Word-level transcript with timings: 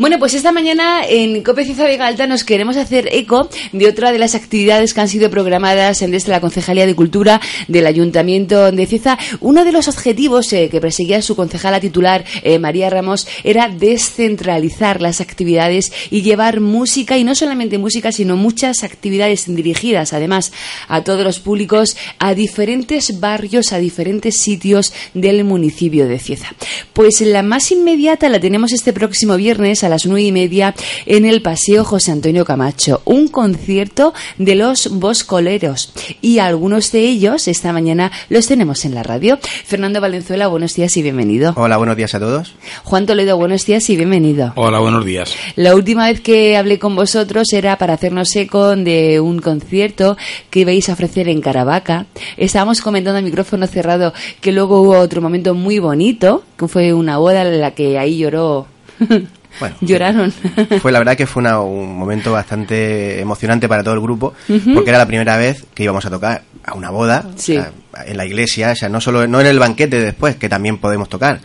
Bueno, 0.00 0.18
pues 0.18 0.32
esta 0.32 0.50
mañana 0.50 1.02
en 1.06 1.42
Cope 1.42 1.66
Cieza 1.66 1.84
Vega 1.84 2.06
Alta 2.06 2.26
nos 2.26 2.42
queremos 2.42 2.78
hacer 2.78 3.10
eco 3.12 3.50
de 3.72 3.86
otra 3.86 4.12
de 4.12 4.18
las 4.18 4.34
actividades 4.34 4.94
que 4.94 5.02
han 5.02 5.08
sido 5.08 5.28
programadas 5.28 6.00
desde 6.00 6.30
la 6.30 6.40
Concejalía 6.40 6.86
de 6.86 6.94
Cultura 6.94 7.38
del 7.68 7.86
Ayuntamiento 7.86 8.72
de 8.72 8.86
Cieza. 8.86 9.18
Uno 9.40 9.62
de 9.62 9.72
los 9.72 9.88
objetivos 9.88 10.50
eh, 10.54 10.70
que 10.70 10.80
perseguía 10.80 11.20
su 11.20 11.36
concejala 11.36 11.80
titular, 11.80 12.24
eh, 12.42 12.58
María 12.58 12.88
Ramos, 12.88 13.28
era 13.44 13.68
descentralizar 13.68 15.02
las 15.02 15.20
actividades 15.20 15.92
y 16.10 16.22
llevar 16.22 16.60
música, 16.60 17.18
y 17.18 17.24
no 17.24 17.34
solamente 17.34 17.76
música, 17.76 18.10
sino 18.10 18.38
muchas 18.38 18.84
actividades 18.84 19.54
dirigidas, 19.54 20.14
además, 20.14 20.50
a 20.88 21.04
todos 21.04 21.24
los 21.24 21.40
públicos, 21.40 21.98
a 22.18 22.34
diferentes 22.34 23.20
barrios, 23.20 23.74
a 23.74 23.78
diferentes 23.78 24.34
sitios 24.38 24.94
del 25.12 25.44
municipio 25.44 26.08
de 26.08 26.18
Cieza. 26.18 26.54
Pues 26.94 27.20
la 27.20 27.42
más 27.42 27.70
inmediata 27.70 28.30
la 28.30 28.40
tenemos 28.40 28.72
este 28.72 28.94
próximo 28.94 29.36
viernes 29.36 29.84
a 29.84 29.89
las 29.90 30.06
nueve 30.06 30.22
y 30.22 30.32
media 30.32 30.74
en 31.04 31.24
el 31.24 31.42
Paseo 31.42 31.84
José 31.84 32.12
Antonio 32.12 32.44
Camacho. 32.44 33.02
Un 33.04 33.28
concierto 33.28 34.14
de 34.38 34.54
los 34.54 34.88
boscoleros 34.90 35.92
y 36.22 36.38
algunos 36.38 36.92
de 36.92 37.00
ellos 37.00 37.48
esta 37.48 37.72
mañana 37.72 38.12
los 38.28 38.46
tenemos 38.46 38.84
en 38.84 38.94
la 38.94 39.02
radio. 39.02 39.38
Fernando 39.66 40.00
Valenzuela, 40.00 40.46
buenos 40.46 40.74
días 40.74 40.96
y 40.96 41.02
bienvenido. 41.02 41.52
Hola, 41.56 41.76
buenos 41.76 41.96
días 41.96 42.14
a 42.14 42.20
todos. 42.20 42.54
Juan 42.84 43.06
Toledo, 43.06 43.36
buenos 43.36 43.66
días 43.66 43.90
y 43.90 43.96
bienvenido. 43.96 44.52
Hola, 44.56 44.78
buenos 44.78 45.04
días. 45.04 45.34
La 45.56 45.74
última 45.74 46.06
vez 46.06 46.20
que 46.20 46.56
hablé 46.56 46.78
con 46.78 46.94
vosotros 46.94 47.52
era 47.52 47.76
para 47.76 47.94
hacernos 47.94 48.34
eco 48.36 48.76
de 48.76 49.20
un 49.20 49.40
concierto 49.40 50.16
que 50.50 50.60
ibais 50.60 50.88
a 50.88 50.92
ofrecer 50.92 51.28
en 51.28 51.40
Caravaca. 51.40 52.06
Estábamos 52.36 52.80
comentando 52.80 53.18
a 53.18 53.22
micrófono 53.22 53.66
cerrado 53.66 54.14
que 54.40 54.52
luego 54.52 54.82
hubo 54.82 54.98
otro 54.98 55.20
momento 55.20 55.54
muy 55.54 55.80
bonito, 55.80 56.44
que 56.56 56.68
fue 56.68 56.94
una 56.94 57.18
boda 57.18 57.42
en 57.42 57.60
la 57.60 57.72
que 57.72 57.98
ahí 57.98 58.18
lloró 58.18 58.66
Bueno, 59.58 59.76
Lloraron. 59.80 60.32
Fue 60.80 60.92
la 60.92 60.98
verdad 61.00 61.16
que 61.16 61.26
fue 61.26 61.40
una- 61.40 61.60
un 61.60 61.96
momento 61.98 62.32
bastante 62.32 63.20
emocionante 63.20 63.68
para 63.68 63.82
todo 63.82 63.94
el 63.94 64.00
grupo, 64.00 64.32
porque 64.74 64.90
era 64.90 64.98
la 64.98 65.06
primera 65.06 65.36
vez 65.36 65.66
que 65.74 65.82
íbamos 65.84 66.04
a 66.06 66.10
tocar 66.10 66.42
a 66.64 66.74
una 66.74 66.90
boda, 66.90 67.26
Sí. 67.36 67.56
o 67.56 67.62
sea, 67.62 67.72
en 68.06 68.16
la 68.16 68.24
iglesia, 68.26 68.70
o 68.72 68.76
sea, 68.76 68.88
no 68.88 69.00
solo 69.00 69.26
no 69.26 69.40
en 69.40 69.46
el 69.46 69.58
banquete 69.58 70.00
después, 70.00 70.36
que 70.36 70.48
también 70.48 70.78
podemos 70.78 71.08
tocar, 71.08 71.40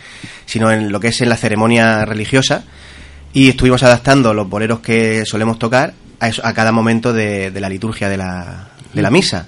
sino 0.45 0.71
en 0.71 0.91
lo 0.91 0.99
que 0.99 1.07
es 1.07 1.21
en 1.21 1.29
la 1.29 1.37
ceremonia 1.37 2.05
religiosa, 2.05 2.63
y 3.33 3.49
estuvimos 3.49 3.81
adaptando 3.83 4.33
los 4.33 4.47
boleros 4.47 4.79
que 4.79 5.25
solemos 5.25 5.57
tocar 5.59 5.93
a, 6.19 6.27
eso- 6.27 6.45
a 6.45 6.53
cada 6.53 6.71
momento 6.71 7.11
de, 7.11 7.51
de 7.51 7.59
la 7.59 7.69
liturgia 7.69 8.07
de 8.09 8.17
la, 8.17 8.69
de 8.93 9.01
la 9.01 9.09
misa. 9.09 9.47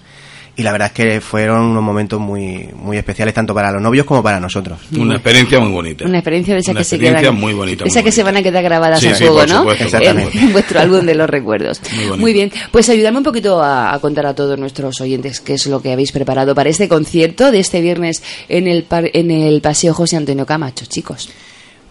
Y 0.60 0.64
la 0.64 0.72
verdad 0.72 0.88
es 0.88 0.94
que 0.94 1.22
fueron 1.22 1.66
unos 1.66 1.84
momentos 1.84 2.20
muy, 2.20 2.68
muy 2.76 2.98
especiales 2.98 3.36
tanto 3.36 3.54
para 3.54 3.72
los 3.72 3.80
novios 3.80 4.08
como 4.08 4.24
para 4.24 4.40
nosotros. 4.40 4.80
Una 4.98 5.14
experiencia 5.14 5.60
muy 5.60 5.72
bonita. 5.72 6.06
Una 6.06 6.18
experiencia 6.18 6.56
de 6.56 6.62
esa 6.62 6.72
Una 6.72 6.80
que 6.80 6.84
se 6.84 6.98
quedan. 6.98 7.36
muy 7.36 7.54
bonita. 7.54 7.86
Esa 7.86 8.00
muy 8.00 8.04
que 8.06 8.12
se 8.12 8.24
van 8.24 8.38
a 8.38 8.42
quedar 8.42 8.64
grabadas 8.64 9.00
Sí, 9.00 9.08
a 9.10 9.14
sí, 9.16 9.24
fuego, 9.26 9.46
¿no? 9.46 9.60
supuesto, 9.60 9.84
Exactamente. 9.86 10.36
En 10.40 10.52
vuestro 10.54 10.80
álbum 10.80 11.06
de 11.06 11.14
los 11.14 11.30
recuerdos. 11.30 11.80
Muy 11.96 12.06
bonito. 12.08 12.26
bien. 12.34 12.52
Pues 12.72 12.90
ayudadme 12.90 13.20
un 13.20 13.24
poquito 13.24 13.62
a, 13.62 13.94
a 13.94 14.00
contar 14.00 14.26
a 14.26 14.34
todos 14.34 14.58
nuestros 14.58 15.00
oyentes 15.00 15.42
qué 15.42 15.54
es 15.54 15.68
lo 15.68 15.80
que 15.80 15.92
habéis 15.94 16.12
preparado 16.12 16.56
para 16.56 16.72
este 16.72 16.88
concierto 16.88 17.52
de 17.52 17.60
este 17.60 17.80
viernes 17.80 18.24
en 18.50 18.68
el, 18.68 18.82
par- 18.84 19.12
en 19.14 19.30
el 19.30 19.62
Paseo 19.62 19.94
José 19.94 20.18
Antonio 20.18 20.48
Camacho, 20.48 20.86
chicos. 20.88 21.30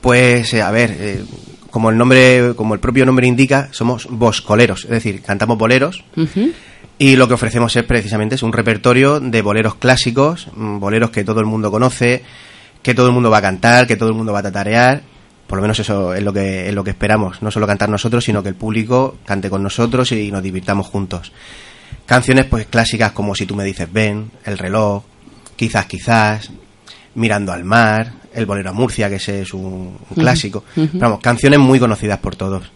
Pues, 0.00 0.52
eh, 0.54 0.62
a 0.62 0.70
ver, 0.72 0.96
eh, 0.98 1.20
como 1.70 1.90
el 1.90 1.96
nombre, 1.98 2.54
como 2.56 2.74
el 2.74 2.80
propio 2.80 3.04
nombre 3.06 3.26
indica, 3.26 3.68
somos 3.72 4.06
boscoleros, 4.10 4.84
es 4.84 4.90
decir, 4.90 5.20
cantamos 5.22 5.58
boleros 5.58 6.04
Ujú. 6.16 6.50
Y 6.98 7.16
lo 7.16 7.28
que 7.28 7.34
ofrecemos 7.34 7.76
es 7.76 7.84
precisamente 7.84 8.36
es 8.36 8.42
un 8.42 8.52
repertorio 8.52 9.20
de 9.20 9.42
boleros 9.42 9.74
clásicos, 9.74 10.48
mm, 10.54 10.78
boleros 10.78 11.10
que 11.10 11.24
todo 11.24 11.40
el 11.40 11.46
mundo 11.46 11.70
conoce, 11.70 12.22
que 12.82 12.94
todo 12.94 13.08
el 13.08 13.12
mundo 13.12 13.30
va 13.30 13.38
a 13.38 13.42
cantar, 13.42 13.86
que 13.86 13.96
todo 13.96 14.08
el 14.08 14.14
mundo 14.14 14.32
va 14.32 14.38
a 14.38 14.44
tatarear. 14.44 15.02
Por 15.46 15.58
lo 15.58 15.62
menos 15.62 15.78
eso 15.78 16.14
es 16.14 16.22
lo 16.22 16.32
que 16.32 16.68
es 16.68 16.74
lo 16.74 16.82
que 16.82 16.90
esperamos, 16.90 17.42
no 17.42 17.50
solo 17.50 17.66
cantar 17.66 17.88
nosotros, 17.88 18.24
sino 18.24 18.42
que 18.42 18.48
el 18.48 18.54
público 18.54 19.18
cante 19.24 19.50
con 19.50 19.62
nosotros 19.62 20.10
y 20.12 20.30
nos 20.32 20.42
divirtamos 20.42 20.86
juntos. 20.86 21.32
Canciones 22.04 22.46
pues 22.46 22.66
clásicas 22.66 23.12
como 23.12 23.34
Si 23.34 23.46
tú 23.46 23.54
me 23.54 23.64
dices 23.64 23.92
ven, 23.92 24.30
El 24.44 24.58
reloj, 24.58 25.04
Quizás 25.56 25.86
quizás, 25.86 26.50
Mirando 27.14 27.52
al 27.52 27.64
mar, 27.64 28.12
El 28.34 28.46
bolero 28.46 28.70
a 28.70 28.72
Murcia, 28.72 29.08
que 29.08 29.16
ese 29.16 29.42
es 29.42 29.54
un, 29.54 29.98
un 30.10 30.16
clásico. 30.16 30.64
Pero 30.74 30.98
vamos, 30.98 31.20
canciones 31.20 31.58
muy 31.58 31.78
conocidas 31.78 32.18
por 32.18 32.36
todos. 32.36 32.70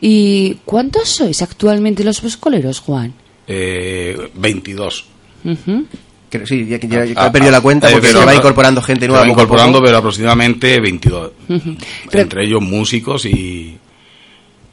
¿Y 0.00 0.54
cuántos 0.64 1.08
sois 1.08 1.40
actualmente 1.42 2.04
los 2.04 2.20
boscoleros, 2.22 2.80
Juan? 2.80 3.12
Eh, 3.46 4.30
22. 4.34 5.04
Ujú. 5.44 5.84
Creo- 6.30 6.46
sí, 6.46 6.66
ya, 6.66 6.78
ya- 6.78 7.04
ya 7.04 7.14
Ah, 7.16 7.26
he 7.26 7.30
perdido 7.30 7.50
ah, 7.50 7.58
la 7.58 7.60
cuenta 7.60 7.88
eh, 7.88 7.92
porque 7.92 8.08
pero- 8.08 8.20
se 8.20 8.26
va 8.26 8.34
incorporando 8.34 8.80
gente 8.82 9.02
Se 9.04 9.08
nueva. 9.08 9.20
van 9.22 9.28
poco 9.30 9.40
a 9.40 9.44
incorporando, 9.44 9.78
poco. 9.78 9.86
pero 9.86 9.98
aproximadamente 9.98 10.80
22. 10.80 11.30
Pero- 11.46 12.22
Entre 12.22 12.44
ellos 12.44 12.62
músicos 12.62 13.24
y... 13.26 13.76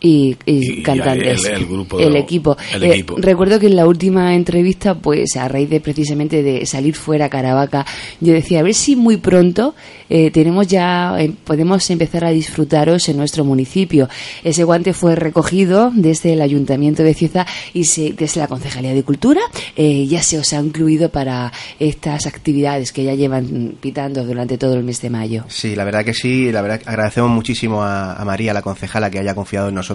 y, 0.01 0.37
y 0.45 0.79
Y 0.79 0.83
cantantes. 0.83 1.43
el- 1.45 1.55
el 1.55 1.65
grupo 1.65 1.99
El 1.99 2.13
de- 2.13 2.19
equipo. 2.19 2.55
el 2.73 2.83
Eh, 2.83 2.91
equipo. 2.93 3.15
recuerdo 3.17 3.59
que 3.59 3.67
en 3.67 3.75
la 3.75 3.85
última 3.87 4.33
entrevista, 4.35 4.95
pues 4.95 5.35
a 5.35 5.47
raíz 5.47 5.69
de 5.69 5.79
precisamente 5.81 6.41
de 6.41 6.65
salir 6.65 6.95
fuera 6.95 7.25
a 7.25 7.29
Caravaca, 7.29 7.85
yo 8.21 8.33
decía, 8.33 8.59
a 8.59 8.63
ver 8.63 8.73
si 8.75 8.95
muy 8.95 9.17
pronto 9.17 9.75
eh, 10.09 10.31
tenemos 10.31 10.67
ya, 10.67 11.15
eh, 11.19 11.31
podemos 11.43 11.87
empezar 11.89 12.23
a 12.25 12.29
disfrutaros 12.31 13.07
en 13.09 13.17
nuestro 13.17 13.43
municipio. 13.45 14.09
Ese 14.43 14.63
guante 14.63 14.93
fue 14.93 15.15
recogido 15.15 15.91
desde 15.93 16.33
el 16.33 16.41
Ayuntamiento 16.41 17.03
de 17.03 17.13
Cieza 17.13 17.45
y 17.73 17.83
se- 17.83 18.13
desde 18.13 18.39
la 18.39 18.47
Concejalía 18.47 18.93
de 18.93 19.03
Cultura 19.03 19.41
eh, 19.75 20.07
ya 20.07 20.23
se 20.23 20.39
os 20.39 20.53
ha 20.53 20.59
incluido 20.61 21.09
para 21.09 21.51
estas 21.79 22.25
actividades 22.25 22.91
que 22.91 23.03
ya 23.03 23.13
llevan 23.15 23.73
pitando 23.81 24.23
durante 24.25 24.57
todo 24.57 24.75
el 24.75 24.83
mes 24.83 25.01
de 25.01 25.09
mayo. 25.09 25.43
Sí, 25.49 25.75
la 25.75 25.83
verdad 25.83 26.03
que 26.05 26.13
sí, 26.13 26.51
la 26.51 26.61
verdad 26.61 26.79
que 26.81 26.89
agradecemos 26.89 27.29
muchísimo 27.29 27.83
a, 27.83 28.13
a 28.13 28.25
María, 28.25 28.53
la 28.53 28.61
concejala, 28.61 29.09
que 29.11 29.19
haya 29.19 29.35
confiado 29.35 29.69
en 29.69 29.75
nosotros. 29.75 29.88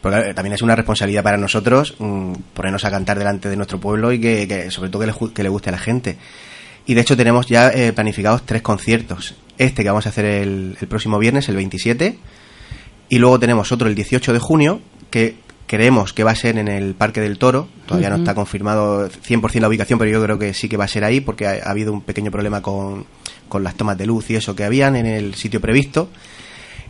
Porque 0.00 0.16
claro, 0.16 0.34
también 0.34 0.54
es 0.54 0.62
una 0.62 0.74
responsabilidad 0.76 1.22
para 1.22 1.36
nosotros 1.36 1.94
mm, 1.98 2.32
ponernos 2.54 2.84
a 2.84 2.90
cantar 2.90 3.18
delante 3.18 3.48
de 3.48 3.56
nuestro 3.56 3.78
pueblo 3.78 4.12
y 4.12 4.20
que, 4.20 4.48
que 4.48 4.70
sobre 4.70 4.90
todo 4.90 5.00
que 5.02 5.06
le, 5.08 5.32
que 5.32 5.42
le 5.42 5.48
guste 5.48 5.68
a 5.68 5.72
la 5.72 5.78
gente. 5.78 6.16
Y 6.86 6.94
de 6.94 7.02
hecho 7.02 7.16
tenemos 7.16 7.46
ya 7.46 7.68
eh, 7.68 7.92
planificados 7.92 8.46
tres 8.46 8.62
conciertos. 8.62 9.34
Este 9.58 9.82
que 9.82 9.88
vamos 9.90 10.06
a 10.06 10.08
hacer 10.08 10.24
el, 10.24 10.76
el 10.80 10.88
próximo 10.88 11.18
viernes, 11.18 11.48
el 11.48 11.56
27. 11.56 12.18
Y 13.10 13.18
luego 13.18 13.38
tenemos 13.38 13.72
otro 13.72 13.88
el 13.88 13.94
18 13.94 14.32
de 14.32 14.38
junio, 14.38 14.80
que 15.10 15.36
creemos 15.66 16.12
que 16.12 16.24
va 16.24 16.30
a 16.30 16.34
ser 16.34 16.58
en 16.58 16.68
el 16.68 16.94
Parque 16.94 17.20
del 17.20 17.38
Toro. 17.38 17.68
Todavía 17.86 18.08
no 18.08 18.16
está 18.16 18.34
confirmado 18.34 19.08
100% 19.08 19.60
la 19.60 19.68
ubicación, 19.68 19.98
pero 19.98 20.10
yo 20.10 20.22
creo 20.22 20.38
que 20.38 20.54
sí 20.54 20.68
que 20.68 20.76
va 20.76 20.84
a 20.84 20.88
ser 20.88 21.04
ahí, 21.04 21.20
porque 21.20 21.46
ha, 21.46 21.60
ha 21.64 21.70
habido 21.70 21.92
un 21.92 22.00
pequeño 22.00 22.30
problema 22.30 22.62
con, 22.62 23.06
con 23.48 23.62
las 23.62 23.74
tomas 23.74 23.98
de 23.98 24.06
luz 24.06 24.30
y 24.30 24.36
eso 24.36 24.56
que 24.56 24.64
habían 24.64 24.96
en 24.96 25.06
el 25.06 25.34
sitio 25.34 25.60
previsto. 25.60 26.08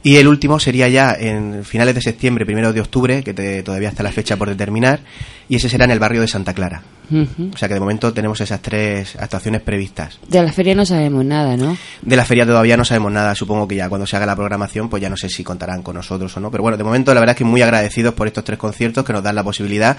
Y 0.03 0.17
el 0.17 0.29
último 0.29 0.59
sería 0.59 0.89
ya 0.89 1.13
en 1.19 1.63
finales 1.65 1.95
de 1.95 2.01
septiembre, 2.01 2.47
primero 2.47 2.73
de 2.73 2.81
octubre, 2.81 3.23
que 3.23 3.35
te- 3.35 3.63
todavía 3.63 3.91
está 3.91 4.03
la 4.03 4.13
fecha 4.13 4.37
por 4.37 4.49
determinar, 4.49 5.01
y 5.49 5.57
ese 5.57 5.69
será 5.69 5.85
en 5.85 5.91
el 5.91 5.99
barrio 5.99 6.23
de 6.23 6.29
Santa 6.29 6.55
Clara. 6.55 6.83
Ujú. 7.11 7.51
O 7.53 7.57
sea 7.59 7.69
que 7.69 7.75
de 7.75 7.81
momento 7.81 8.13
tenemos 8.15 8.41
esas 8.41 8.63
tres 8.63 9.15
actuaciones 9.17 9.61
previstas. 9.61 10.19
De 10.29 10.43
la 10.43 10.53
feria 10.53 10.75
no 10.75 10.87
sabemos 10.87 11.25
nada, 11.25 11.57
¿no? 11.57 11.77
De 12.01 12.17
la 12.17 12.25
feria 12.25 12.47
todavía 12.47 12.77
no 12.79 12.85
sabemos 12.85 13.13
nada, 13.13 13.35
supongo 13.35 13.69
que 13.69 13.75
ya 13.77 13.89
cuando 13.91 14.07
se 14.07 14.17
haga 14.17 14.25
la 14.27 14.37
programación, 14.37 14.89
pues 14.89 15.03
ya 15.03 15.11
no 15.11 15.17
sé 15.19 15.29
si 15.29 15.45
contarán 15.45 15.83
con 15.83 15.97
nosotros 15.97 16.35
o 16.37 16.41
no. 16.41 16.51
Pero 16.51 16.63
bueno, 16.63 16.79
de 16.79 16.85
momento 16.85 17.13
la 17.13 17.21
verdad 17.21 17.35
es 17.35 17.39
que 17.39 17.45
muy 17.45 17.61
agradecidos 17.61 18.15
por 18.15 18.27
estos 18.27 18.45
tres 18.45 18.59
conciertos 18.59 19.05
que 19.05 19.13
nos 19.13 19.23
dan 19.23 19.35
la 19.35 19.45
posibilidad 19.45 19.99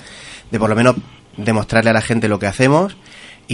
de 0.50 0.58
por 0.60 0.70
lo 0.70 0.76
menos 0.76 0.96
demostrarle 1.38 1.92
a 1.92 1.94
la 1.94 2.02
gente 2.02 2.28
lo 2.28 2.40
que 2.40 2.48
hacemos 2.48 2.96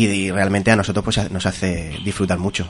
y, 0.01 0.05
y 0.07 0.31
realmente 0.31 0.69
a 0.71 0.75
nosotros 0.75 1.03
pues 1.03 1.31
nos 1.31 1.45
hace 1.45 1.91
disfrutar 2.03 2.37
mucho. 2.39 2.67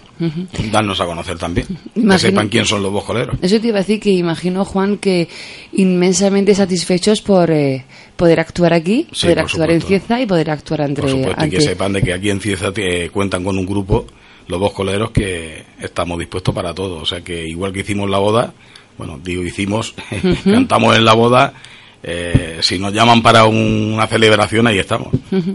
Darnos 0.71 0.99
a 1.01 1.05
conocer 1.05 1.37
también. 1.37 1.67
Que 1.93 2.19
sepan 2.19 2.47
quién 2.49 2.65
son 2.65 2.81
los 2.83 2.91
boscoleros. 2.91 3.37
Eso 3.41 3.59
te 3.59 3.67
iba 3.67 3.77
a 3.77 3.81
decir 3.81 3.99
que 3.99 4.11
imagino, 4.11 4.63
Juan, 4.65 4.97
que 4.97 5.27
inmensamente 5.73 6.55
satisfechos 6.55 7.21
por 7.21 7.51
eh, 7.51 7.85
poder 8.15 8.39
actuar 8.39 8.73
aquí, 8.73 9.07
Sí, 9.11 9.25
poder 9.27 9.39
actuar 9.39 9.71
en. 9.71 9.81
Cieza 9.81 10.21
y 10.21 10.25
poder 10.25 10.49
actuar 10.49 10.81
entre... 10.81 11.01
Por 11.03 11.11
supuesto, 11.11 11.45
y 11.45 11.49
que 11.49 11.57
ante- 11.57 11.61
sepan 11.69 11.93
de 11.93 12.01
que 12.01 12.13
aquí 12.13 12.29
en 12.29 12.39
Cieza 12.41 12.71
te- 12.71 13.09
cuentan 13.09 13.43
con 13.43 13.57
un 13.57 13.65
grupo, 13.65 14.05
los 14.47 14.59
boscoleros, 14.59 15.11
que 15.11 15.63
estamos 15.81 16.17
dispuestos 16.19 16.53
para 16.55 16.73
todo. 16.73 16.97
O 16.97 17.05
sea 17.05 17.21
que 17.21 17.45
igual 17.47 17.73
que 17.73 17.81
hicimos 17.81 18.09
la 18.09 18.17
boda, 18.19 18.53
bueno, 18.97 19.19
digo 19.23 19.43
hicimos, 19.43 19.93
cantamos 20.43 20.95
en 20.95 21.05
la 21.05 21.13
boda, 21.13 21.53
eh, 22.03 22.59
si 22.61 22.79
nos 22.79 22.93
llaman 22.93 23.21
para 23.21 23.45
un- 23.45 23.91
una 23.93 24.07
celebración, 24.07 24.67
ahí 24.67 24.79
estamos. 24.79 25.09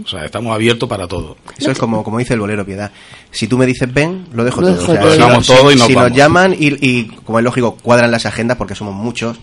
O 0.05 0.07
sea, 0.07 0.25
estamos 0.25 0.53
abiertos 0.53 0.87
para 0.89 1.07
todo. 1.07 1.37
Eso 1.57 1.71
es 1.71 1.77
como, 1.77 2.03
como 2.03 2.19
dice 2.19 2.33
el 2.33 2.39
bolero 2.41 2.65
Piedad. 2.65 2.91
Si 3.31 3.47
tú 3.47 3.57
me 3.57 3.65
dices 3.65 3.91
ven, 3.91 4.25
lo 4.33 4.43
dejo 4.43 4.61
Lo 4.61 4.67
todo. 4.67 4.75
dejo 4.79 4.91
O 4.91 4.93
sea, 4.95 5.01
todo. 5.01 5.11
si 5.13 5.17
dejamos 5.19 5.47
todo 5.47 5.71
y 5.71 5.75
nos 5.75 5.87
si 5.87 5.95
nos 5.95 6.11
llaman 6.11 6.53
y, 6.53 6.67
y, 6.87 7.03
como 7.25 7.39
es 7.39 7.43
lógico, 7.45 7.75
cuadran 7.81 8.11
las 8.11 8.25
agendas 8.25 8.57
porque 8.57 8.75
somos 8.75 8.93
muchos. 8.93 9.37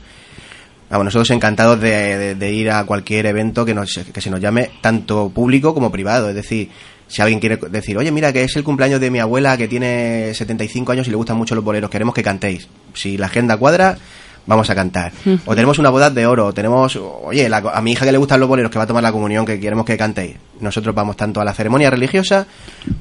Vamos, 0.91 1.05
nosotros 1.05 1.31
encantados 1.31 1.81
de, 1.81 2.19
de- 2.19 2.35
de 2.35 2.53
ir 2.53 2.71
a 2.71 2.85
cualquier 2.85 3.27
evento 3.27 3.65
que, 3.65 3.75
nos, 3.75 3.99
que 4.13 4.21
se 4.21 4.29
nos 4.31 4.41
llame 4.41 4.71
tanto 4.81 5.31
público 5.31 5.73
como 5.73 5.91
privado. 5.93 6.29
Es 6.29 6.35
decir, 6.35 6.69
si 7.07 7.23
alguien 7.23 7.39
quiere 7.41 7.57
decir, 7.71 7.97
oye, 7.97 8.11
mira, 8.11 8.33
que 8.33 8.43
es 8.43 8.57
el 8.57 8.65
cumpleaños 8.65 9.01
de 9.01 9.11
mi 9.11 9.21
abuela 9.21 9.57
que 9.57 9.69
tiene 9.69 10.33
75 10.35 10.93
años 10.93 11.07
y 11.07 11.11
le 11.11 11.17
gustan 11.17 11.37
mucho 11.37 11.55
los 11.55 11.65
boleros, 11.65 11.91
queremos 11.91 12.13
que 12.15 12.23
cantéis. 12.25 12.69
Si 12.95 13.17
la 13.17 13.27
agenda 13.27 13.57
cuadra, 13.57 13.99
vamos 14.47 14.69
a 14.71 14.75
cantar. 14.75 15.13
O 15.47 15.55
tenemos 15.55 15.79
una 15.79 15.91
boda 15.91 16.11
de 16.11 16.27
oro, 16.27 16.47
o 16.47 16.53
tenemos, 16.53 16.97
oye, 16.97 17.49
la- 17.49 17.59
a 17.59 17.81
mi 17.81 17.93
hija 17.93 18.05
que 18.05 18.13
le 18.13 18.19
gustan 18.19 18.41
los 18.41 18.49
boleros 18.49 18.71
que 18.71 18.79
va 18.79 18.85
a 18.85 18.87
tomar 18.87 19.03
la 19.03 19.13
comunión, 19.13 19.45
que 19.47 19.59
queremos 19.61 19.85
que 19.85 19.97
cantéis. 19.97 20.37
Nosotros 20.61 20.95
vamos 20.95 21.17
tanto 21.17 21.41
a 21.41 21.45
la 21.45 21.55
ceremonia 21.55 21.91
religiosa 21.91 22.47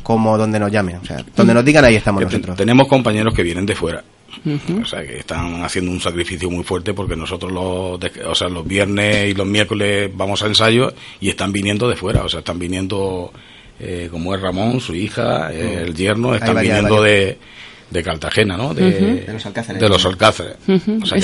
como 0.04 0.38
donde 0.38 0.60
nos 0.60 0.72
llamen. 0.72 0.98
O 0.98 1.06
sea, 1.06 1.24
donde 1.36 1.54
nos 1.54 1.66
digan, 1.66 1.84
ahí 1.86 1.96
estamos 1.96 2.20
te- 2.20 2.26
nosotros. 2.26 2.56
tenemos 2.58 2.88
compañeros 2.88 3.34
que 3.34 3.44
vienen 3.44 3.66
de 3.66 3.76
fuera. 3.76 4.04
O 4.82 4.86
sea, 4.86 5.06
que 5.06 5.18
están 5.18 5.64
haciendo 5.64 5.90
un 5.92 6.00
sacrificio 6.00 6.50
muy 6.52 6.64
fuerte 6.64 6.94
porque 6.94 7.16
nosotros 7.16 7.52
los, 7.52 8.00
o 8.26 8.36
sea, 8.36 8.48
los 8.48 8.66
viernes 8.66 9.28
y 9.30 9.34
los 9.34 9.48
miércoles 9.48 10.12
vamos 10.14 10.42
a 10.44 10.46
ensayo 10.46 10.94
y 11.20 11.30
están 11.30 11.52
viniendo 11.52 11.90
de 11.90 11.96
fuera, 11.96 12.24
o 12.24 12.30
sea, 12.30 12.40
están 12.40 12.60
viniendo, 12.60 13.34
eh, 13.80 14.08
como 14.12 14.34
es 14.36 14.40
Ramón, 14.42 14.80
su 14.82 14.94
hija, 14.94 15.52
eh, 15.52 15.84
el 15.88 15.96
yerno, 15.96 16.36
están 16.36 16.56
viniendo 16.62 17.02
de 17.02 17.38
de 17.90 18.04
Cartagena, 18.04 18.56
¿no? 18.56 18.74
De, 18.74 19.26
los 19.32 19.46
Alcáceres. 19.46 19.82
De 19.82 19.90
los 19.90 20.06
Alcáceres. 20.06 20.58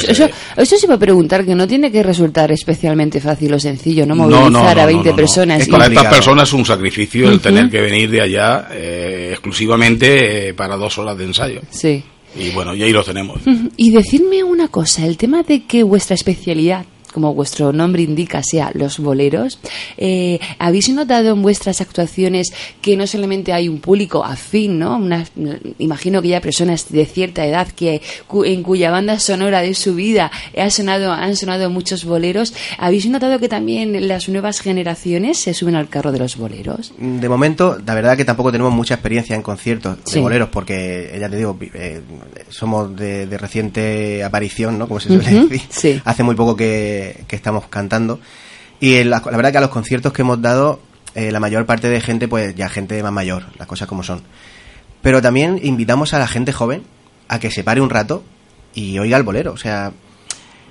eso, 0.09 0.29
eso, 0.57 0.77
se 0.77 0.87
va 0.87 0.95
a 0.95 0.99
preguntar, 0.99 1.45
que 1.45 1.55
no 1.55 1.67
tiene 1.67 1.91
que 1.91 2.01
resultar 2.03 2.51
especialmente 2.51 3.19
fácil 3.19 3.53
o 3.53 3.59
sencillo, 3.59 4.05
¿no? 4.05 4.15
Movilizar 4.15 4.79
a 4.79 4.85
20 4.85 5.13
personas. 5.13 5.67
para 5.67 5.87
estas 5.87 6.05
personas 6.05 6.49
es 6.49 6.53
un 6.53 6.65
sacrificio 6.65 7.29
el 7.29 7.39
tener 7.39 7.69
que 7.69 7.81
venir 7.81 8.09
de 8.09 8.21
allá 8.21 8.67
eh, 8.71 9.29
exclusivamente 9.31 10.49
eh, 10.49 10.53
para 10.53 10.75
dos 10.75 10.97
horas 10.97 11.17
de 11.17 11.25
ensayo. 11.25 11.61
Sí. 11.69 12.03
Y 12.37 12.49
bueno, 12.49 12.75
y 12.75 12.83
ahí 12.83 12.91
lo 12.91 13.03
tenemos. 13.03 13.41
Y 13.77 13.91
decirme 13.91 14.43
una 14.43 14.67
cosa, 14.67 15.05
el 15.05 15.17
tema 15.17 15.43
de 15.43 15.63
que 15.63 15.83
vuestra 15.83 16.15
especialidad 16.15 16.85
como 17.15 17.33
vuestro 17.33 17.71
nombre 17.71 18.03
indica, 18.03 18.43
sea 18.43 18.71
los 18.73 18.99
boleros. 18.99 19.57
Eh, 19.95 20.37
¿Habéis 20.59 20.89
notado 20.89 21.31
en 21.31 21.41
vuestras 21.41 21.79
actuaciones 21.79 22.51
que 22.81 22.97
no 22.97 23.07
solamente 23.07 23.53
hay 23.53 23.69
un 23.69 23.79
público 23.79 24.25
afín, 24.25 24.79
¿no? 24.79 25.01
imagino 25.79 26.21
que 26.21 26.27
ya 26.27 26.41
personas 26.41 26.89
de 26.89 27.05
cierta 27.05 27.45
edad 27.45 27.69
que 27.69 28.01
en 28.43 28.63
cuya 28.63 28.91
banda 28.91 29.17
sonora 29.19 29.61
de 29.61 29.73
su 29.75 29.95
vida 29.95 30.29
ha 30.57 30.69
sonado, 30.69 31.13
han 31.13 31.37
sonado 31.37 31.69
muchos 31.69 32.03
boleros. 32.03 32.53
¿Habéis 32.77 33.05
notado 33.05 33.39
que 33.39 33.47
también 33.47 34.09
las 34.09 34.27
nuevas 34.27 34.59
generaciones 34.59 35.37
se 35.37 35.53
suben 35.53 35.75
al 35.75 35.87
carro 35.87 36.11
de 36.11 36.19
los 36.19 36.35
boleros? 36.35 36.93
De 36.97 37.29
momento, 37.29 37.77
la 37.85 37.95
verdad 37.95 38.17
que 38.17 38.25
tampoco 38.25 38.51
tenemos 38.51 38.73
mucha 38.73 38.95
experiencia 38.95 39.37
en 39.37 39.41
conciertos 39.41 40.03
de 40.03 40.19
boleros, 40.19 40.49
porque, 40.49 41.15
ya 41.17 41.29
te 41.29 41.37
digo, 41.37 41.57
eh, 41.61 42.01
somos 42.49 42.93
de, 42.93 43.25
reciente 43.37 44.21
aparición, 44.21 44.77
¿no? 44.77 44.89
Como 44.89 44.99
se 44.99 45.07
suele 45.07 45.47
decir. 45.47 46.01
Hace 46.03 46.23
muy 46.23 46.35
poco 46.35 46.57
que, 46.57 47.04
que, 47.27 47.35
estamos 47.35 47.67
cantando. 47.67 48.19
Y 48.79 49.03
la, 49.03 49.19
verdad 49.19 49.51
que 49.51 49.57
a 49.57 49.61
los 49.61 49.69
conciertos 49.69 50.13
que 50.13 50.21
hemos 50.21 50.41
dado, 50.41 50.79
eh, 51.13 51.31
la 51.31 51.39
mayor 51.39 51.65
parte 51.65 51.89
de 51.89 52.01
gente, 52.01 52.27
pues 52.27 52.55
ya 52.55 52.69
gente 52.69 53.01
más 53.03 53.11
mayor, 53.11 53.45
las 53.57 53.67
cosas 53.67 53.87
como 53.87 54.03
son. 54.03 54.21
Pero 55.01 55.21
también 55.21 55.59
invitamos 55.61 56.13
a 56.13 56.19
la 56.19 56.27
gente 56.27 56.51
joven 56.51 56.83
a 57.27 57.39
que 57.39 57.51
se 57.51 57.63
pare 57.63 57.81
un 57.81 57.89
rato 57.89 58.23
y 58.73 58.97
oiga 58.99 59.17
el 59.17 59.23
bolero. 59.23 59.53
O 59.53 59.57
sea, 59.57 59.91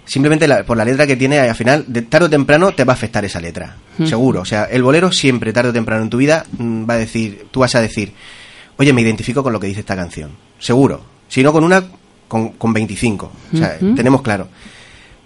simplemente 0.04 0.48
por 0.64 0.76
la 0.76 0.84
letra 0.84 1.06
que 1.06 1.16
tiene, 1.16 1.38
al 1.38 1.54
final, 1.54 1.84
de 1.88 2.02
tarde 2.02 2.26
o 2.26 2.30
temprano 2.30 2.72
te 2.72 2.84
va 2.84 2.92
a 2.92 2.96
afectar 2.96 3.24
esa 3.24 3.40
letra. 3.40 3.76
Seguro. 4.04 4.40
O 4.40 4.44
sea, 4.44 4.64
el 4.64 4.82
bolero 4.82 5.12
siempre, 5.12 5.52
tarde 5.52 5.70
o 5.70 5.72
temprano 5.72 6.02
en 6.02 6.10
tu 6.10 6.18
vida, 6.18 6.44
mm, 6.58 6.88
va 6.88 6.94
a 6.94 6.98
decir, 6.98 7.46
tú 7.50 7.60
vas 7.60 7.74
a 7.74 7.80
decir, 7.80 8.12
oye, 8.76 8.92
me 8.92 9.02
identifico 9.02 9.42
con 9.42 9.52
lo 9.52 9.60
que 9.60 9.66
dice 9.66 9.80
esta 9.80 9.96
canción. 9.96 10.32
Seguro. 10.58 11.04
Si 11.28 11.42
no 11.42 11.52
con 11.52 11.64
una, 11.64 11.82
con, 12.28 12.50
con 12.50 12.72
25. 12.72 13.32
O 13.52 13.56
sea, 13.56 13.78
tenemos 13.78 14.22
claro. 14.22 14.48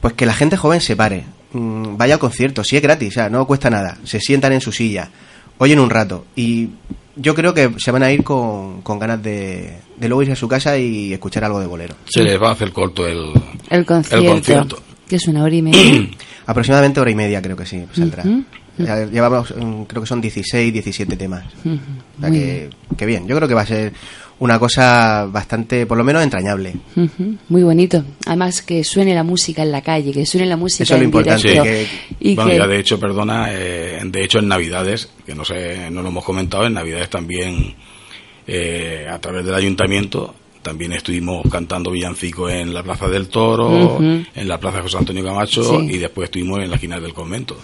Pues 0.01 0.15
que 0.15 0.27
la 0.27 0.35
gente 0.35 0.57
joven 0.57 0.81
se 0.81 0.97
pare, 0.97 1.25
mm, 1.53 1.97
vaya 1.97 2.15
al 2.15 2.21
concierto, 2.21 2.63
si 2.65 2.77
es 2.77 2.83
gratis, 2.83 3.09
o 3.09 3.13
sea, 3.13 3.29
no 3.29 3.47
cuesta 3.47 3.71
nada, 3.71 3.99
se 4.05 4.21
sientan 4.21 4.53
en 4.53 4.61
su 4.61 4.73
silla, 4.73 5.11
oyen 5.59 5.81
un 5.81 5.91
rato 5.91 6.27
y 6.37 6.71
yo 7.17 7.35
creo 7.35 7.53
que 7.53 7.71
se 7.79 7.91
van 7.91 8.03
a 8.03 8.13
ir 8.13 8.23
con, 8.23 8.83
con 8.83 8.99
ganas 8.99 9.23
de, 9.23 9.79
de 9.97 10.09
luego 10.09 10.23
irse 10.23 10.33
a 10.33 10.37
su 10.37 10.49
casa 10.49 10.79
y 10.79 11.13
escuchar 11.13 11.45
algo 11.45 11.61
de 11.61 11.67
bolero. 11.67 11.97
Se 12.09 12.23
les 12.23 12.41
va 12.41 12.51
a 12.51 12.53
hacer 12.53 12.73
corto 12.73 13.07
el, 13.07 13.33
el 13.71 13.85
concierto. 13.85 14.81
Que 15.09 15.17
es 15.17 15.27
una 15.27 15.43
hora 15.43 15.55
y 15.55 15.63
media. 15.63 16.09
Aproximadamente 16.47 17.01
hora 17.01 17.11
y 17.11 17.15
media 17.15 17.43
creo 17.43 17.57
que 17.57 17.67
sí, 17.67 17.85
saldrá. 17.93 18.25
Llevamos, 18.79 19.53
mm, 19.57 19.83
creo 19.83 20.03
que 20.03 20.07
son 20.07 20.21
16, 20.21 20.73
17 20.73 21.17
temas. 21.17 21.45
o 21.65 22.21
sea 22.21 22.31
que, 22.31 22.71
que 22.97 23.07
bien, 23.07 23.27
yo 23.27 23.35
creo 23.35 23.49
que 23.49 23.55
va 23.55 23.63
a 23.63 23.67
ser 23.67 23.93
una 24.41 24.59
cosa 24.59 25.27
bastante, 25.27 25.87
por 25.87 25.99
lo 25.99 26.05
menos, 26.05 26.23
entrañable. 26.23 26.75
Muy 27.49 27.63
bonito. 27.63 28.05
Además, 28.27 28.63
que 28.63 28.85
suene 28.85 29.15
la 29.15 29.25
música 29.25 29.63
en 29.63 29.73
la 29.73 29.83
calle, 29.83 30.13
que 30.13 30.25
suene 30.27 30.47
la 30.47 30.57
música 30.57 30.85
Eso 30.85 30.95
es 30.95 31.01
lo 31.01 31.05
importante. 31.05 31.89
y 32.21 32.35
bueno, 32.35 32.55
ya 32.55 32.67
de 32.67 32.79
hecho, 32.79 33.01
perdona, 33.01 33.49
eh, 33.51 34.01
de 34.05 34.25
hecho 34.25 34.39
en 34.39 34.49
Navidades, 34.49 35.09
que 35.27 35.35
no 35.35 35.45
sé, 35.45 35.91
no 35.91 36.03
lo 36.03 36.09
hemos 36.09 36.25
comentado, 36.25 36.67
en 36.67 36.75
Navidades 36.75 37.11
también, 37.11 37.75
eh, 38.47 39.07
a 39.11 39.19
través 39.19 39.45
del 39.45 39.55
ayuntamiento, 39.55 40.35
también 40.69 40.93
estuvimos 40.93 41.43
cantando 41.51 41.91
villancico 41.91 42.51
en 42.51 42.75
la 42.75 42.83
Plaza 42.83 43.09
del 43.09 43.29
Toro, 43.29 43.99
en 44.03 44.49
la 44.49 44.61
Plaza 44.61 44.83
José 44.83 44.99
Antonio 44.99 45.25
Camacho 45.25 45.81
y 45.81 45.97
después 45.97 46.27
estuvimos 46.27 46.61
en 46.61 46.69
la 46.69 46.77
esquina 46.77 47.01
del 47.01 47.15
convento. 47.15 47.57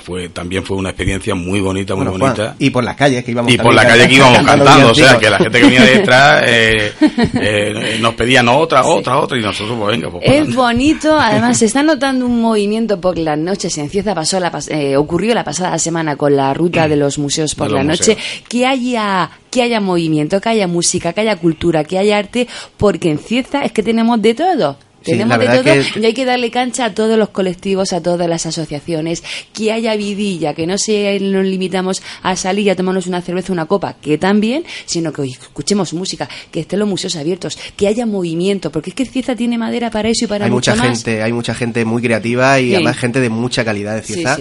fue, 0.00 0.28
también 0.28 0.62
fue 0.62 0.76
una 0.76 0.90
experiencia 0.90 1.34
muy 1.34 1.58
bonita, 1.58 1.96
muy 1.96 2.06
bonita. 2.06 2.54
y 2.60 2.70
por 2.70 2.84
las 2.84 2.94
calles 2.94 3.24
que 3.24 3.32
íbamos 3.32 3.52
Y 3.52 3.58
por 3.58 3.74
la 3.74 3.84
calle 3.84 4.06
que 4.06 4.14
íbamos 4.14 4.44
cantando, 4.44 4.92
o 4.92 4.94
sea, 4.94 5.18
que 5.18 5.28
la 5.28 5.38
gente 5.38 5.58
que 5.58 5.64
venía 5.64 5.82
detrás 5.98 6.44
eh, 6.46 6.92
eh, 7.34 7.98
nos 8.00 8.14
pedían 8.14 8.46
otra, 8.48 8.86
otra, 8.86 9.18
otra 9.18 9.36
y 9.36 9.42
nosotros, 9.42 9.76
pues 9.76 9.90
venga. 9.90 10.12
Pues, 10.12 10.22
es 10.24 10.54
bonito, 10.54 11.18
además 11.18 11.58
se 11.58 11.64
está 11.64 11.82
notando 11.82 12.24
un 12.24 12.40
movimiento 12.40 13.00
por 13.00 13.18
las 13.18 13.36
noches. 13.36 13.76
En 13.78 13.90
Cieza 13.90 14.14
pasó 14.14 14.38
la, 14.38 14.52
eh, 14.68 14.96
ocurrió 14.96 15.34
la 15.34 15.42
pasada 15.42 15.76
semana 15.80 16.14
con 16.14 16.36
la 16.36 16.54
ruta 16.54 16.86
de 16.86 16.94
los 16.94 17.18
museos 17.18 17.56
por 17.56 17.72
la 17.72 17.82
noche, 17.82 18.16
que 18.48 18.64
haya 18.64 19.28
que 19.54 19.62
haya 19.62 19.80
movimiento, 19.80 20.40
que 20.40 20.48
haya 20.48 20.66
música, 20.66 21.12
que 21.12 21.20
haya 21.20 21.36
cultura, 21.36 21.84
que 21.84 21.96
haya 21.96 22.18
arte, 22.18 22.48
porque 22.76 23.08
en 23.08 23.18
Cieza 23.18 23.64
es 23.64 23.70
que 23.70 23.84
tenemos 23.84 24.20
de 24.20 24.34
todo. 24.34 24.76
Tenemos 25.04 25.38
de 25.38 25.46
todo 25.46 26.00
y 26.00 26.04
hay 26.04 26.12
que 26.12 26.24
darle 26.24 26.50
cancha 26.50 26.86
a 26.86 26.94
todos 26.94 27.16
los 27.16 27.28
colectivos, 27.28 27.92
a 27.92 28.02
todas 28.02 28.28
las 28.28 28.46
asociaciones, 28.46 29.22
que 29.52 29.70
haya 29.70 29.94
vidilla, 29.94 30.54
que 30.54 30.66
no 30.66 30.76
se 30.76 31.20
nos 31.20 31.44
limitamos 31.44 32.02
a 32.22 32.34
salir 32.34 32.66
y 32.66 32.70
a 32.70 32.74
tomarnos 32.74 33.06
una 33.06 33.22
cerveza, 33.22 33.52
una 33.52 33.66
copa, 33.66 33.94
que 34.02 34.18
también, 34.18 34.64
sino 34.86 35.12
que 35.12 35.22
escuchemos 35.22 35.92
música, 35.92 36.28
que 36.50 36.60
estén 36.60 36.80
los 36.80 36.88
museos 36.88 37.14
abiertos, 37.14 37.56
que 37.76 37.86
haya 37.86 38.06
movimiento, 38.06 38.72
porque 38.72 38.90
es 38.90 38.96
que 38.96 39.06
Cieza 39.06 39.36
tiene 39.36 39.56
madera 39.56 39.88
para 39.88 40.08
eso 40.08 40.24
y 40.24 40.28
para 40.28 40.46
hay 40.46 40.50
mucha 40.50 40.74
gente, 40.74 41.22
Hay 41.22 41.32
mucha 41.32 41.54
gente 41.54 41.84
muy 41.84 42.02
creativa 42.02 42.58
y 42.58 42.74
además 42.74 42.96
gente 42.96 43.20
de 43.20 43.28
mucha 43.28 43.64
calidad 43.64 43.94
de 43.94 44.02
Cieza 44.02 44.36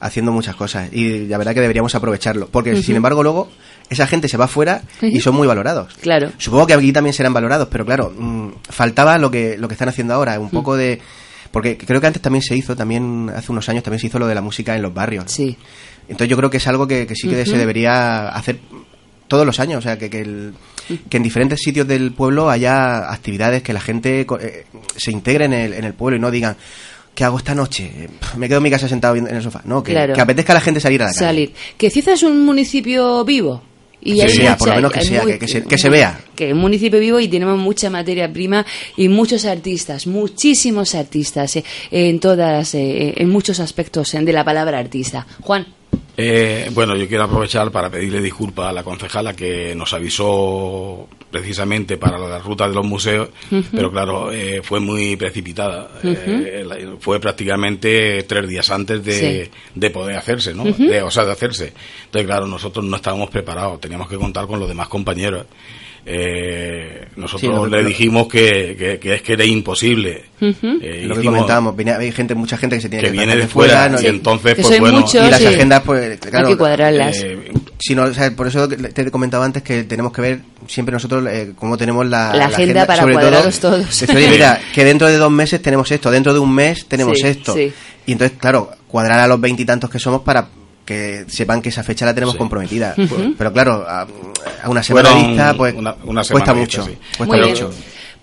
haciendo 0.00 0.32
muchas 0.32 0.56
cosas 0.56 0.92
y 0.92 1.26
la 1.26 1.38
verdad 1.38 1.54
que 1.54 1.60
deberíamos 1.60 1.94
aprovecharlo, 1.94 2.48
porque 2.48 2.82
sin 2.82 2.96
embargo 2.96 3.22
luego 3.22 3.48
esa 3.90 4.06
gente 4.06 4.28
se 4.28 4.36
va 4.36 4.46
afuera 4.46 4.82
y 5.02 5.20
son 5.20 5.34
muy 5.34 5.46
valorados. 5.46 5.94
Claro. 6.00 6.32
Supongo 6.38 6.66
que 6.66 6.74
aquí 6.74 6.92
también 6.92 7.12
serán 7.12 7.32
valorados, 7.32 7.68
pero 7.70 7.84
claro, 7.84 8.12
mm, 8.16 8.48
faltaba 8.68 9.18
lo 9.18 9.30
que, 9.30 9.56
lo 9.58 9.68
que 9.68 9.74
están 9.74 9.88
haciendo 9.88 10.14
ahora, 10.14 10.38
un 10.38 10.50
poco 10.50 10.76
de... 10.76 11.00
Porque 11.50 11.78
creo 11.78 12.00
que 12.00 12.08
antes 12.08 12.20
también 12.20 12.42
se 12.42 12.56
hizo, 12.56 12.74
también 12.74 13.30
hace 13.34 13.52
unos 13.52 13.68
años 13.68 13.84
también 13.84 14.00
se 14.00 14.08
hizo 14.08 14.18
lo 14.18 14.26
de 14.26 14.34
la 14.34 14.40
música 14.40 14.74
en 14.74 14.82
los 14.82 14.92
barrios. 14.92 15.30
Sí. 15.30 15.56
Entonces 16.08 16.28
yo 16.28 16.36
creo 16.36 16.50
que 16.50 16.56
es 16.56 16.66
algo 16.66 16.86
que, 16.88 17.06
sí 17.14 17.28
que 17.28 17.46
se 17.46 17.56
debería 17.56 18.28
hacer 18.28 18.58
todos 19.28 19.46
los 19.46 19.60
años, 19.60 19.78
o 19.78 19.82
sea, 19.82 19.96
que, 19.96 20.10
que, 20.10 20.20
en 20.20 21.22
diferentes 21.22 21.60
sitios 21.60 21.86
del 21.86 22.12
pueblo 22.12 22.50
haya 22.50 23.10
actividades 23.10 23.62
que 23.62 23.72
la 23.72 23.80
gente 23.80 24.26
eh, 24.40 24.66
se 24.96 25.12
integre 25.12 25.46
en 25.46 25.52
el, 25.52 25.72
en 25.72 25.84
el 25.84 25.94
pueblo 25.94 26.16
y 26.16 26.20
no 26.20 26.30
digan, 26.30 26.56
¿qué 27.14 27.24
hago 27.24 27.38
esta 27.38 27.54
noche? 27.54 28.08
Me 28.36 28.48
quedo 28.48 28.58
en 28.58 28.64
mi 28.64 28.70
casa 28.70 28.88
sentado 28.88 29.16
en 29.16 29.26
el 29.26 29.42
sofá. 29.42 29.62
No, 29.64 29.82
que, 29.82 29.92
que 29.92 30.20
apetezca 30.20 30.52
a 30.52 30.54
la 30.54 30.60
gente 30.60 30.80
salir 30.80 31.02
a 31.02 31.06
la 31.06 31.10
calle. 31.10 31.26
Salir. 31.26 31.52
¿Que 31.76 31.90
Cieza 31.90 32.12
es 32.12 32.22
un 32.22 32.44
municipio 32.44 33.24
vivo? 33.24 33.62
Y 34.06 34.20
que 34.20 34.28
sea, 34.28 34.56
por 34.58 34.68
lo 34.68 34.74
menos 34.74 34.92
que 34.92 35.00
sea, 35.00 35.24
que, 35.24 35.48
se, 35.48 35.64
que, 35.64 35.78
se, 35.78 35.88
vea. 35.88 36.20
Que 36.36 36.48
es 36.48 36.52
un 36.52 36.60
municipio 36.60 37.00
vivo 37.00 37.18
y 37.20 37.28
tenemos 37.28 37.58
mucha 37.58 37.88
materia 37.88 38.30
prima 38.30 38.64
y 38.98 39.08
muchos 39.08 39.46
artistas, 39.46 40.06
muchísimos 40.06 40.94
artistas 40.94 41.56
eh, 41.56 41.64
en 41.90 42.20
todas, 42.20 42.74
eh, 42.74 43.14
en 43.16 43.30
muchos 43.30 43.60
aspectos 43.60 44.12
de 44.12 44.32
la 44.32 44.44
palabra 44.44 44.78
artista. 44.78 45.26
Juan. 45.40 45.66
Eh, 46.16 46.70
bueno, 46.72 46.94
yo 46.96 47.08
quiero 47.08 47.24
aprovechar 47.24 47.70
para 47.70 47.90
pedirle 47.90 48.20
disculpas 48.20 48.68
a 48.68 48.72
la 48.72 48.82
concejala 48.84 49.34
que 49.34 49.74
nos 49.74 49.92
avisó 49.94 51.08
precisamente 51.34 51.96
para 51.96 52.16
la 52.16 52.38
ruta 52.38 52.68
de 52.68 52.74
los 52.74 52.86
museos, 52.86 53.28
pero 53.72 53.90
claro, 53.90 54.30
eh, 54.30 54.60
fue 54.62 54.78
muy 54.78 55.16
precipitada. 55.16 55.90
Eh, 56.04 56.94
fue 57.00 57.18
prácticamente 57.18 58.22
tres 58.22 58.48
días 58.48 58.70
antes 58.70 59.04
de, 59.04 59.50
de 59.74 59.90
poder 59.90 60.16
hacerse, 60.16 60.54
¿no? 60.54 60.62
o 60.62 61.10
sea, 61.10 61.24
de 61.24 61.32
hacerse. 61.32 61.72
Entonces, 62.04 62.26
claro, 62.28 62.46
nosotros 62.46 62.84
no 62.84 62.94
estábamos 62.94 63.30
preparados, 63.30 63.80
teníamos 63.80 64.08
que 64.08 64.16
contar 64.16 64.46
con 64.46 64.60
los 64.60 64.68
demás 64.68 64.86
compañeros 64.86 65.46
eh, 66.06 67.06
nosotros 67.16 67.70
le 67.70 67.82
dijimos 67.82 68.28
que, 68.28 68.98
que, 69.00 69.14
es 69.14 69.22
que 69.22 69.32
era 69.32 69.44
imposible. 69.44 70.24
eh, 70.40 71.04
lo 71.06 71.16
que 71.16 71.24
comentábamos, 71.24 71.74
hay 71.78 72.12
gente, 72.12 72.34
mucha 72.34 72.58
gente 72.58 72.76
que 72.76 72.82
se 72.82 72.88
tiene 72.90 73.04
que, 73.04 73.10
que 73.10 73.16
viene 73.16 73.36
de 73.36 73.46
fuera, 73.46 73.90
y 74.02 74.06
entonces, 74.06 74.54
pues 74.60 74.80
bueno, 74.80 75.04
y 75.10 75.16
las 75.16 75.44
agendas, 75.44 75.82
pues, 75.82 76.18
claro, 76.20 76.48
hay 76.48 76.52
que 76.52 76.58
cuadrarlas. 76.58 77.16
Eh, 77.22 77.52
si 77.78 77.94
no, 77.94 78.04
o 78.04 78.12
sea, 78.12 78.30
por 78.36 78.46
eso 78.46 78.68
te 78.68 79.02
he 79.02 79.10
comentado 79.10 79.42
antes 79.42 79.62
que 79.62 79.84
tenemos 79.84 80.12
que 80.12 80.20
ver 80.20 80.40
siempre 80.66 80.92
nosotros 80.92 81.26
eh, 81.28 81.52
cómo 81.56 81.76
tenemos 81.76 82.06
la, 82.06 82.34
la, 82.34 82.46
agenda, 82.46 82.86
para 82.86 83.02
cuadrarlos 83.02 83.60
todos. 83.60 84.04
mira, 84.14 84.60
que 84.72 84.84
dentro 84.84 85.08
de 85.08 85.16
dos 85.16 85.30
meses 85.30 85.60
tenemos 85.62 85.90
esto, 85.90 86.10
dento 86.10 86.32
de 86.32 86.38
un 86.38 86.54
mes 86.54 86.86
tenemos 86.86 87.22
esto. 87.22 87.56
Y 87.56 88.12
entonces, 88.12 88.36
claro, 88.38 88.70
cuadrar 88.86 89.20
a 89.20 89.26
los 89.26 89.40
veintitantos 89.40 89.88
que 89.88 89.98
somos 89.98 90.22
para 90.22 90.48
que 90.84 91.24
sepan 91.28 91.62
que 91.62 91.70
esa 91.70 91.82
fecha 91.82 92.04
la 92.04 92.14
tenemos 92.14 92.36
comprometida. 92.36 92.94
Pero 93.38 93.52
claro, 93.52 93.84
a, 93.88 94.06
una 94.66 94.82
semana 94.82 95.14
vista, 95.14 95.54
pues 95.54 95.74
cuesta 96.30 96.54
mucho. 96.54 96.88
Cuesta 97.16 97.36
mucho. 97.46 97.70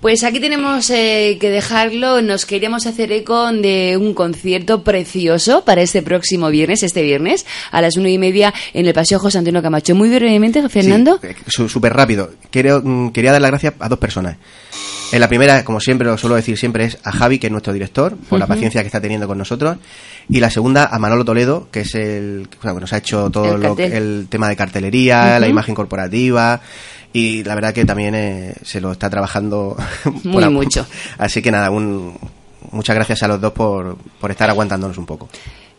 Pues 0.02 0.24
aquí 0.24 0.40
tenemos 0.40 0.90
eh, 0.90 1.38
que 1.40 1.52
dejarlo. 1.52 2.24
Nos 2.24 2.48
queríamos 2.48 2.88
hacer 2.88 3.12
eco 3.12 3.52
de 3.52 3.98
un 3.98 4.16
concierto 4.16 4.84
precioso 4.84 5.64
para 5.64 5.84
este 5.84 6.02
próximo 6.02 6.50
viernes, 6.50 6.82
este 6.82 7.04
viernes, 7.04 7.46
a 7.70 7.82
las 7.82 7.98
una 7.98 8.10
y 8.10 8.18
media 8.18 8.52
en 8.74 8.88
el 8.88 8.96
Paseo 8.96 9.20
José 9.20 9.38
Antonio 9.38 9.62
Camacho. 9.62 9.94
Muy 9.94 10.10
brevemente, 10.10 10.68
Fernando. 10.70 11.20
Súper 11.48 11.94
rápido. 11.94 12.32
Quiero, 12.50 12.82
mm, 12.84 13.12
quería 13.12 13.32
dar 13.32 13.42
las 13.42 13.52
gracias 13.52 13.76
a 13.80 13.90
dos 13.90 14.00
personas. 14.00 14.38
En 15.12 15.20
la 15.20 15.28
primera, 15.28 15.64
como 15.64 15.80
siempre 15.80 16.08
lo 16.08 16.18
suelo 16.18 16.36
decir 16.36 16.58
siempre, 16.58 16.86
es 16.86 16.98
a 17.04 17.12
Javi, 17.12 17.40
que 17.40 17.48
es 17.48 17.52
nuestro 17.52 17.74
director, 17.74 18.16
por 18.30 18.40
la 18.40 18.48
paciencia 18.48 18.82
que 18.82 18.88
está 18.88 19.02
teniendo 19.02 19.28
con 19.28 19.38
nosotros. 19.38 19.78
Y 20.30 20.40
la 20.40 20.50
segunda 20.50 20.86
a 20.86 21.00
Manolo 21.00 21.26
Toledo, 21.26 21.68
que 21.72 21.82
es 21.82 21.96
el 21.96 22.48
que 22.50 22.68
nos 22.68 22.94
ha 22.94 22.98
hecho 22.98 23.30
todo 23.30 23.56
El 23.56 23.62
lo, 23.62 23.78
el 23.78 24.28
tema 24.30 24.48
de 24.48 24.56
cartelería, 24.56 25.40
la 25.40 25.48
imagen 25.48 25.76
corporativa. 25.76 26.62
Y 27.14 27.44
la 27.44 27.56
verdad 27.56 27.74
que 27.74 27.84
también 27.84 28.16
eh, 28.16 28.56
se 28.64 28.80
lo 28.80 28.94
está 28.94 29.10
trabajando 29.10 29.76
Muy 30.24 30.48
mucho. 30.50 30.86
Así 31.18 31.42
que 31.42 31.52
nada, 31.52 31.70
un, 31.70 32.18
muchas 32.72 32.96
gracias 32.96 33.22
a 33.24 33.28
los 33.28 33.42
dos 33.42 33.52
por, 33.52 33.98
por 34.20 34.32
estar 34.32 34.50
aguantándonos 34.50 34.98
un 34.98 35.06
poco. 35.06 35.28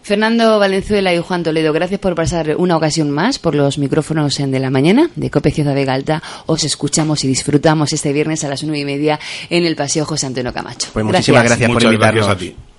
Fernando 0.02 0.58
Valenzuela 0.58 1.14
y 1.14 1.18
Juan 1.18 1.44
Toledo, 1.44 1.72
gracias 1.72 2.00
por 2.00 2.14
pasar 2.14 2.56
una 2.56 2.76
ocasión 2.76 3.10
más 3.10 3.38
por 3.38 3.54
los 3.54 3.78
micrófonos 3.78 4.40
en 4.40 4.50
de 4.50 4.58
la 4.58 4.68
mañana 4.68 5.10
de 5.14 5.30
Cope 5.30 5.52
Ciudad 5.52 5.74
Vega 5.74 5.94
Alta. 5.94 6.22
Os 6.46 6.64
escuchamos 6.64 7.22
y 7.24 7.28
disfrutamos 7.28 7.92
este 7.92 8.12
viernes 8.12 8.42
a 8.42 8.48
las 8.48 8.64
nueve 8.64 8.80
y 8.80 8.84
media 8.84 9.20
en 9.48 9.64
el 9.64 9.76
Paseo 9.76 10.04
José 10.04 10.26
Antonio 10.26 10.52
Camacho. 10.52 10.88
Pues 10.92 11.04
muchísimas 11.04 11.44
gracias 11.44 11.68
por 11.68 11.74
Muchas 11.74 11.92
invitarnos. 11.92 12.26
gracias 12.26 12.36
a 12.36 12.38
ti. 12.38 12.71